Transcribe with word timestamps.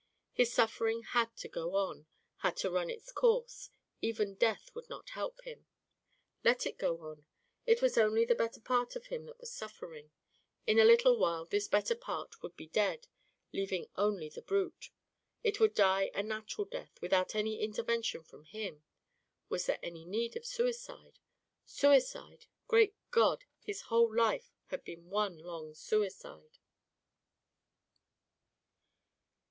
His 0.33 0.51
suffering 0.51 1.03
had 1.03 1.37
to 1.37 1.47
go 1.47 1.75
on, 1.75 2.07
had 2.37 2.57
to 2.57 2.71
run 2.71 2.89
its 2.89 3.11
course, 3.11 3.69
even 4.01 4.33
death 4.33 4.73
would 4.73 4.89
not 4.89 5.09
help 5.11 5.41
him. 5.43 5.67
Let 6.43 6.65
it 6.65 6.79
go 6.79 7.01
on, 7.01 7.27
it 7.67 7.83
was 7.83 7.99
only 7.99 8.25
the 8.25 8.33
better 8.33 8.59
part 8.61 8.95
of 8.95 9.05
him 9.05 9.25
that 9.27 9.39
was 9.39 9.53
suffering; 9.53 10.09
in 10.65 10.79
a 10.79 10.85
little 10.85 11.19
while 11.19 11.45
this 11.45 11.67
better 11.67 11.93
part 11.93 12.41
would 12.41 12.57
be 12.57 12.65
dead, 12.65 13.05
leaving 13.53 13.89
only 13.95 14.27
the 14.27 14.41
brute. 14.41 14.89
It 15.43 15.59
would 15.59 15.75
die 15.75 16.09
a 16.15 16.23
natural 16.23 16.65
death 16.65 16.99
without 16.99 17.35
any 17.35 17.59
intervention 17.61 18.23
from 18.23 18.45
him. 18.45 18.83
Was 19.49 19.67
there 19.67 19.77
any 19.83 20.03
need 20.03 20.35
of 20.35 20.47
suicide? 20.47 21.19
Suicide! 21.63 22.47
Great 22.67 22.95
God! 23.11 23.45
his 23.61 23.81
whole 23.81 24.11
life 24.17 24.49
had 24.69 24.83
been 24.83 25.11
one 25.11 25.37
long 25.37 25.75
suicide. 25.75 26.57